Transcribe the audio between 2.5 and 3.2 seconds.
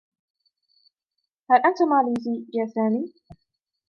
يا سامي؟